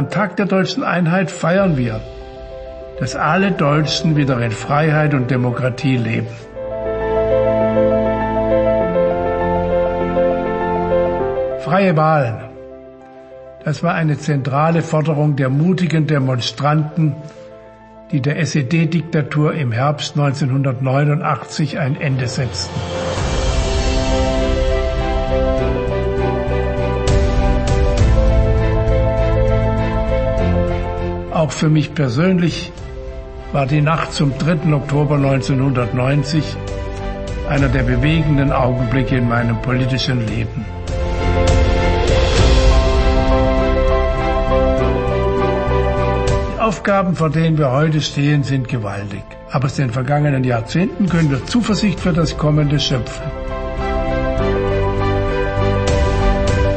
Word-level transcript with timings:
am 0.00 0.08
Tag 0.08 0.36
der 0.36 0.46
deutschen 0.46 0.82
Einheit 0.82 1.30
feiern 1.30 1.76
wir, 1.76 2.00
dass 2.98 3.16
alle 3.16 3.52
Deutschen 3.52 4.16
wieder 4.16 4.40
in 4.40 4.50
Freiheit 4.50 5.12
und 5.12 5.30
Demokratie 5.30 5.98
leben. 5.98 6.28
Freie 11.66 11.94
Wahlen. 11.98 12.38
Das 13.62 13.82
war 13.82 13.92
eine 13.92 14.16
zentrale 14.16 14.80
Forderung 14.80 15.36
der 15.36 15.50
mutigen 15.50 16.06
Demonstranten, 16.06 17.14
die 18.10 18.22
der 18.22 18.38
SED-Diktatur 18.38 19.52
im 19.52 19.70
Herbst 19.70 20.16
1989 20.16 21.78
ein 21.78 22.00
Ende 22.00 22.26
setzten. 22.26 23.09
Auch 31.40 31.52
für 31.52 31.70
mich 31.70 31.94
persönlich 31.94 32.70
war 33.52 33.64
die 33.64 33.80
Nacht 33.80 34.12
zum 34.12 34.36
3. 34.36 34.74
Oktober 34.74 35.14
1990 35.14 36.44
einer 37.48 37.68
der 37.68 37.82
bewegenden 37.82 38.52
Augenblicke 38.52 39.16
in 39.16 39.26
meinem 39.26 39.56
politischen 39.62 40.26
Leben. 40.26 40.66
Die 46.54 46.60
Aufgaben, 46.60 47.16
vor 47.16 47.30
denen 47.30 47.56
wir 47.56 47.70
heute 47.70 48.02
stehen, 48.02 48.42
sind 48.42 48.68
gewaltig. 48.68 49.24
Aber 49.50 49.64
aus 49.64 49.76
den 49.76 49.88
vergangenen 49.88 50.44
Jahrzehnten 50.44 51.08
können 51.08 51.30
wir 51.30 51.46
Zuversicht 51.46 52.00
für 52.00 52.12
das 52.12 52.36
Kommende 52.36 52.78
schöpfen. 52.78 53.24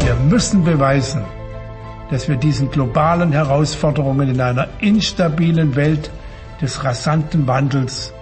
Wir 0.05 0.15
müssen 0.29 0.63
beweisen, 0.63 1.25
dass 2.13 2.29
wir 2.29 2.35
diesen 2.35 2.69
globalen 2.69 3.31
Herausforderungen 3.31 4.29
in 4.29 4.39
einer 4.39 4.67
instabilen 4.79 5.75
Welt 5.75 6.11
des 6.61 6.83
rasanten 6.83 7.47
Wandels 7.47 8.13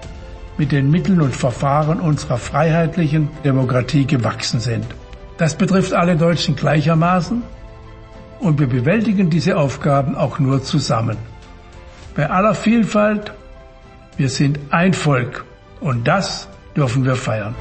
mit 0.58 0.72
den 0.72 0.90
Mitteln 0.90 1.20
und 1.20 1.36
Verfahren 1.36 2.00
unserer 2.00 2.38
freiheitlichen 2.38 3.28
Demokratie 3.44 4.06
gewachsen 4.08 4.62
sind. 4.62 4.86
Das 5.38 5.56
betrifft 5.56 5.94
alle 5.94 6.16
Deutschen 6.16 6.56
gleichermaßen 6.56 7.44
und 8.40 8.60
wir 8.62 8.68
bewältigen 8.68 9.30
diese 9.30 9.58
Aufgaben 9.58 10.16
auch 10.16 10.40
nur 10.40 10.64
zusammen. 10.64 11.18
Bei 12.16 12.30
aller 12.30 12.56
Vielfalt, 12.56 13.34
wir 14.16 14.30
sind 14.30 14.58
ein 14.70 14.94
Volk 14.94 15.44
und 15.82 16.08
das 16.08 16.48
dürfen 16.78 17.04
wir 17.04 17.18
feiern. 17.18 17.56